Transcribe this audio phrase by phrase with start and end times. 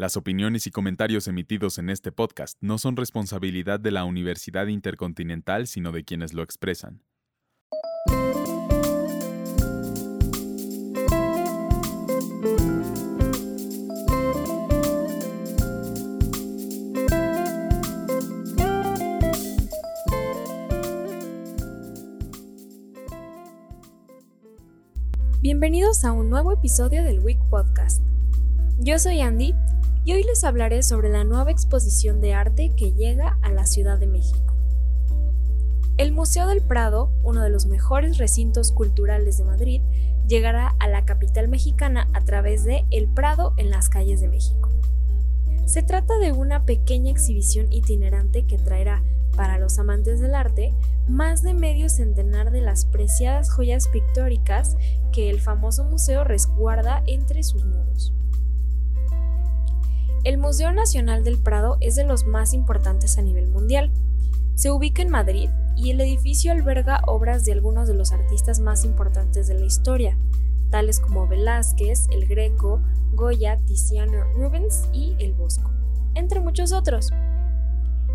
[0.00, 5.66] Las opiniones y comentarios emitidos en este podcast no son responsabilidad de la Universidad Intercontinental,
[5.66, 7.02] sino de quienes lo expresan.
[25.42, 28.02] Bienvenidos a un nuevo episodio del Week Podcast.
[28.78, 29.54] Yo soy Andy
[30.12, 34.06] hoy les hablaré sobre la nueva exposición de arte que llega a la Ciudad de
[34.06, 34.54] México.
[35.98, 39.82] El Museo del Prado, uno de los mejores recintos culturales de Madrid,
[40.26, 44.70] llegará a la capital mexicana a través de El Prado en las calles de México.
[45.66, 49.02] Se trata de una pequeña exhibición itinerante que traerá,
[49.36, 50.74] para los amantes del arte,
[51.06, 54.76] más de medio centenar de las preciadas joyas pictóricas
[55.12, 58.12] que el famoso museo resguarda entre sus muros.
[60.22, 63.90] El Museo Nacional del Prado es de los más importantes a nivel mundial.
[64.54, 68.84] Se ubica en Madrid y el edificio alberga obras de algunos de los artistas más
[68.84, 70.18] importantes de la historia,
[70.68, 72.82] tales como Velázquez, El Greco,
[73.14, 75.70] Goya, Tiziano, Rubens y El Bosco,
[76.14, 77.10] entre muchos otros.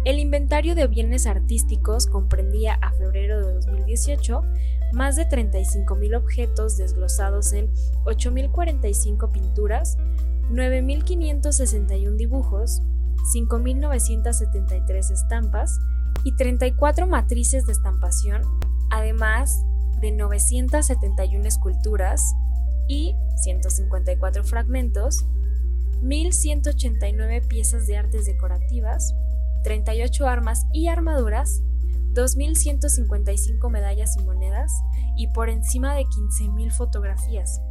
[0.05, 4.43] El inventario de bienes artísticos comprendía a febrero de 2018
[4.93, 9.97] más de 35.000 objetos desglosados en 8.045 pinturas,
[10.51, 12.83] 9.561 dibujos,
[13.35, 15.79] 5.973 estampas
[16.23, 18.43] y 34 matrices de estampación,
[18.91, 19.65] además
[20.01, 22.21] de 971 esculturas
[22.87, 25.25] y 154 fragmentos,
[26.03, 29.15] 1.189 piezas de artes decorativas,
[29.65, 31.63] 38 armas y armaduras,
[32.13, 34.71] 2.155 medallas y monedas
[35.17, 37.61] y por encima de 15.000 fotografías.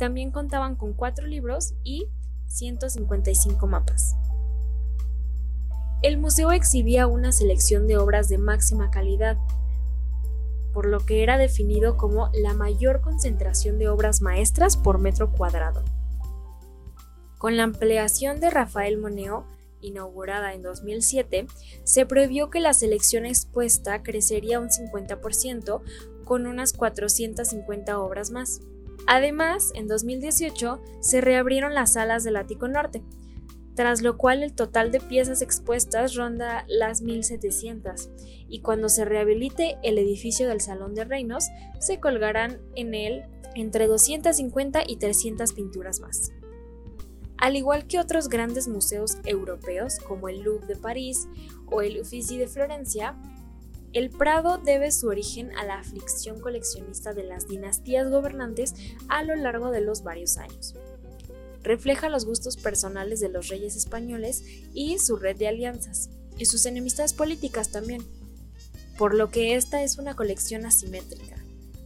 [0.00, 2.08] También contaban con cuatro libros y
[2.48, 4.16] 155 mapas.
[6.02, 9.38] El museo exhibía una selección de obras de máxima calidad,
[10.74, 15.84] por lo que era definido como la mayor concentración de obras maestras por metro cuadrado.
[17.38, 19.44] Con la ampliación de Rafael Moneo,
[19.86, 21.46] inaugurada en 2007,
[21.84, 25.82] se previó que la selección expuesta crecería un 50%
[26.24, 28.60] con unas 450 obras más.
[29.06, 33.02] Además, en 2018 se reabrieron las salas del Ático Norte,
[33.76, 38.08] tras lo cual el total de piezas expuestas ronda las 1700,
[38.48, 41.44] y cuando se rehabilite el edificio del Salón de Reinos,
[41.78, 46.32] se colgarán en él entre 250 y 300 pinturas más.
[47.38, 51.28] Al igual que otros grandes museos europeos como el Louvre de París
[51.66, 53.16] o el Uffizi de Florencia,
[53.92, 58.74] el Prado debe su origen a la aflicción coleccionista de las dinastías gobernantes
[59.08, 60.74] a lo largo de los varios años.
[61.62, 66.66] Refleja los gustos personales de los reyes españoles y su red de alianzas, y sus
[66.66, 68.02] enemistades políticas también,
[68.98, 71.36] por lo que esta es una colección asimétrica.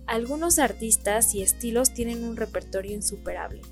[0.06, 3.62] Algunos artistas y estilos tienen un repertorio insuperable,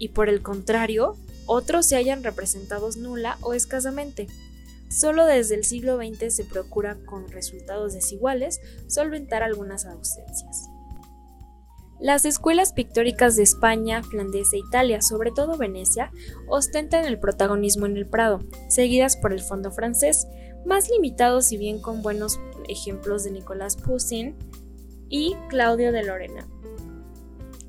[0.00, 1.16] y por el contrario,
[1.46, 4.26] otros se hallan representados nula o escasamente,
[4.90, 10.68] Solo desde el siglo XX se procura, con resultados desiguales, solventar algunas ausencias.
[12.00, 16.10] Las escuelas pictóricas de España, Flandes e Italia, sobre todo Venecia,
[16.48, 20.26] ostentan el protagonismo en el Prado, seguidas por el fondo francés,
[20.66, 24.34] más limitado si bien con buenos ejemplos de Nicolas Poussin
[25.08, 26.48] y Claudio de Lorena.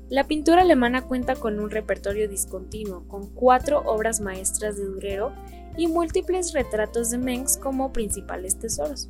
[0.08, 5.32] La pintura alemana cuenta con un repertorio discontinuo, con cuatro obras maestras de Durero
[5.76, 9.08] y múltiples retratos de Mengs como principales tesoros.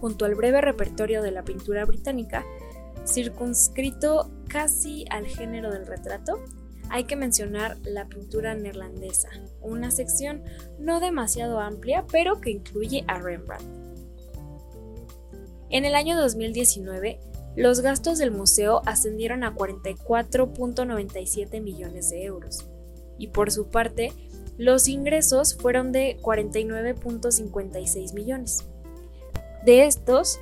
[0.00, 2.44] Junto al breve repertorio de la pintura británica,
[3.06, 6.40] circunscrito casi al género del retrato,
[6.88, 9.28] hay que mencionar la pintura neerlandesa,
[9.60, 10.42] una sección
[10.78, 13.64] no demasiado amplia, pero que incluye a Rembrandt.
[15.68, 17.18] En el año 2019,
[17.56, 22.68] los gastos del museo ascendieron a 44.97 millones de euros,
[23.18, 24.12] y por su parte,
[24.58, 28.66] los ingresos fueron de 49.56 millones.
[29.64, 30.38] De estos,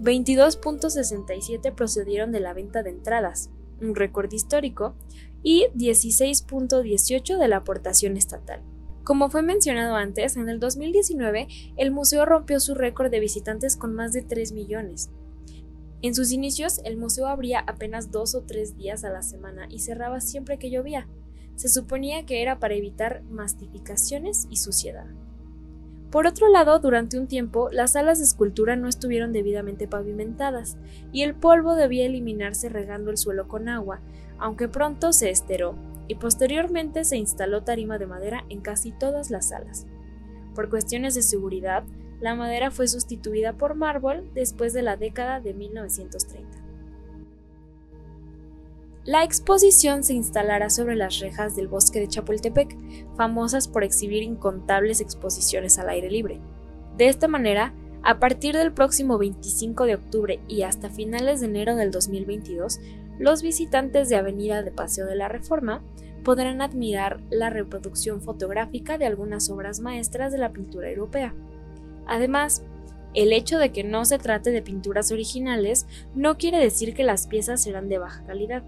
[0.00, 3.50] 22.67 procedieron de la venta de entradas,
[3.80, 4.94] un récord histórico,
[5.42, 8.62] y 16.18 de la aportación estatal.
[9.04, 13.94] Como fue mencionado antes, en el 2019 el museo rompió su récord de visitantes con
[13.94, 15.10] más de 3 millones.
[16.00, 19.80] En sus inicios, el museo abría apenas dos o tres días a la semana y
[19.80, 21.08] cerraba siempre que llovía,
[21.56, 25.06] se suponía que era para evitar mastificaciones y suciedad.
[26.12, 30.78] Por otro lado, durante un tiempo, las salas de escultura no estuvieron debidamente pavimentadas
[31.12, 34.00] y el polvo debía eliminarse regando el suelo con agua,
[34.38, 35.74] aunque pronto se esteró,
[36.06, 39.86] y posteriormente se instaló tarima de madera en casi todas las salas.
[40.54, 41.84] Por cuestiones de seguridad,
[42.20, 46.68] la madera fue sustituida por mármol después de la década de 1930.
[49.04, 52.76] La exposición se instalará sobre las rejas del bosque de Chapultepec,
[53.16, 56.40] famosas por exhibir incontables exposiciones al aire libre.
[56.98, 57.72] De esta manera,
[58.02, 62.80] a partir del próximo 25 de octubre y hasta finales de enero del 2022,
[63.18, 65.82] los visitantes de Avenida de Paseo de la Reforma
[66.22, 71.34] podrán admirar la reproducción fotográfica de algunas obras maestras de la pintura europea.
[72.08, 72.62] Además,
[73.14, 77.26] el hecho de que no se trate de pinturas originales no quiere decir que las
[77.26, 78.64] piezas serán de baja calidad.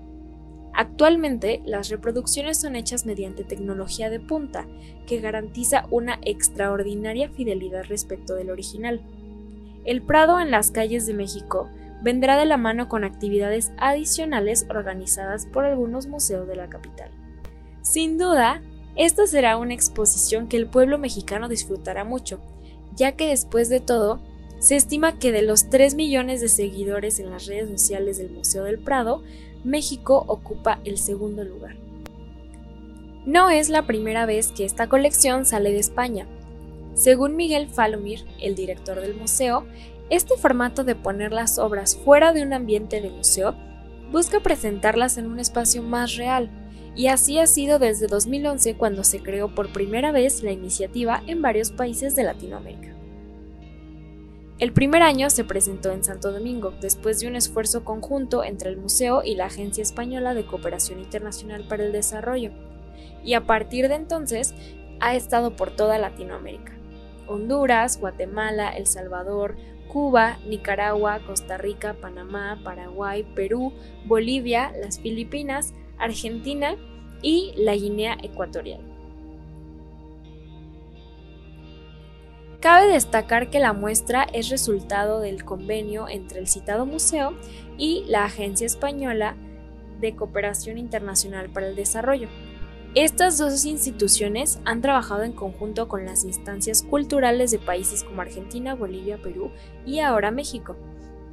[0.72, 4.66] Actualmente, las reproducciones son hechas mediante tecnología de punta,
[5.06, 9.02] que garantiza una extraordinaria fidelidad respecto del original.
[9.84, 11.69] El Prado en las calles de México
[12.02, 17.10] vendrá de la mano con actividades adicionales organizadas por algunos museos de la capital.
[17.82, 18.62] Sin duda,
[18.96, 22.40] esta será una exposición que el pueblo mexicano disfrutará mucho,
[23.00, 24.20] ya que después de todo,
[24.58, 28.64] se estima que de los 3 millones de seguidores en las redes sociales del Museo
[28.64, 29.23] del Prado,
[29.64, 31.76] México ocupa el segundo lugar.
[33.25, 36.26] No es la primera vez que esta colección sale de España.
[36.93, 39.64] Según Miguel Falomir, el director del museo,
[40.11, 43.55] este formato de poner las obras fuera de un ambiente de museo
[44.12, 46.50] busca presentarlas en un espacio más real,
[46.96, 51.42] y así ha sido desde 2011 cuando se creó por primera vez la iniciativa en
[51.42, 52.94] varios países de Latinoamérica.
[54.58, 58.76] El primer año se presentó en Santo Domingo, después de un esfuerzo conjunto entre el
[58.76, 62.50] museo y la Agencia Española de Cooperación Internacional para el Desarrollo,
[63.25, 64.54] y a partir de entonces
[65.00, 66.75] ha estado por toda Latinoamérica.
[67.26, 69.56] Honduras, Guatemala, El Salvador,
[69.88, 73.72] Cuba, Nicaragua, Costa Rica, Panamá, Paraguay, Perú,
[74.04, 76.76] Bolivia, las Filipinas, Argentina
[77.23, 78.81] y la Guinea Ecuatorial.
[82.61, 87.32] Cabe destacar que la muestra es resultado del convenio entre el citado museo
[87.79, 89.35] y la Agencia Española
[89.99, 92.29] de Cooperación Internacional para el Desarrollo.
[92.94, 98.75] Estas dos instituciones han trabajado en conjunto con las instancias culturales de países como Argentina,
[98.75, 99.53] Bolivia, Perú
[99.87, 100.76] y ahora México,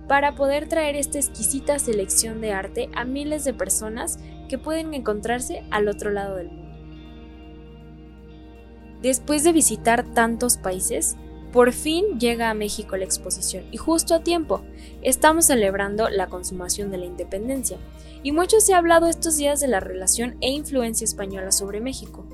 [0.07, 5.63] para poder traer esta exquisita selección de arte a miles de personas que pueden encontrarse
[5.71, 6.67] al otro lado del mundo.
[9.01, 11.15] Después de visitar tantos países,
[11.51, 14.61] por fin llega a México la exposición y justo a tiempo.
[15.01, 17.77] Estamos celebrando la consumación de la independencia
[18.23, 22.27] y mucho se ha hablado estos días de la relación e influencia española sobre México,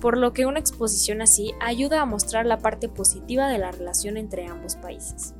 [0.00, 4.16] por lo que una exposición así ayuda a mostrar la parte positiva de la relación
[4.16, 5.34] entre ambos países.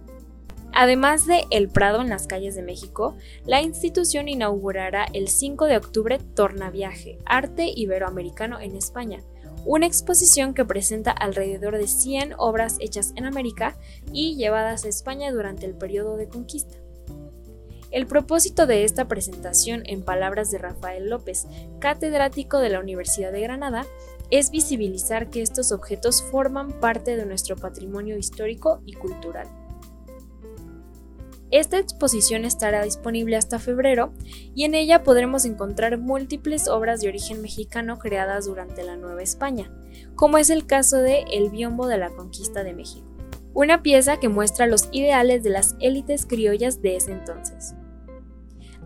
[0.77, 3.17] Además de El Prado en las calles de México,
[3.47, 9.21] la institución inaugurará el 5 de octubre Tornaviaje, Arte Iberoamericano en España,
[9.65, 13.77] una exposición que presenta alrededor de 100 obras hechas en América
[14.13, 16.75] y llevadas a España durante el periodo de conquista.
[17.93, 21.47] El propósito de esta presentación, en palabras de Rafael López,
[21.79, 23.87] catedrático de la Universidad de Granada,
[24.31, 29.47] es visibilizar que estos objetos forman parte de nuestro patrimonio histórico y cultural.
[31.55, 34.13] Esta exposición estará disponible hasta febrero
[34.57, 39.71] y en ella podremos encontrar múltiples obras de origen mexicano creadas durante la Nueva España,
[40.17, 43.07] como es el caso de El biombo de la conquista de México,
[43.53, 47.77] una pieza que muestra los ideales de las élites criollas de ese entonces.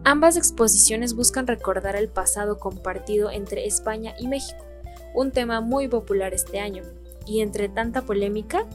[0.05, 4.63] Ambas exposiciones buscan recordar el pasado compartido entre España y México,
[5.15, 6.83] un tema muy popular este año,
[7.25, 8.67] y entre tanta polémica,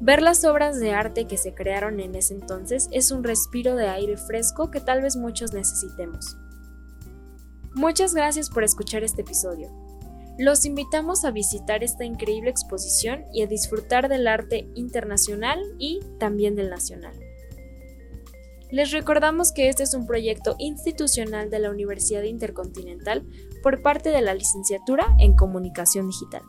[0.00, 3.88] Ver las obras de arte que se crearon en ese entonces es un respiro de
[3.88, 6.36] aire fresco que tal vez muchos necesitemos.
[7.74, 9.70] Muchas gracias por escuchar este episodio.
[10.38, 16.54] Los invitamos a visitar esta increíble exposición y a disfrutar del arte internacional y también
[16.54, 17.14] del nacional.
[18.70, 23.26] Les recordamos que este es un proyecto institucional de la Universidad Intercontinental
[23.64, 26.42] por parte de la Licenciatura en Comunicación Digital.